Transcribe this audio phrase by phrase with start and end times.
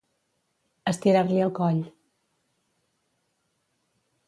[0.91, 1.83] Estirar-li el coll.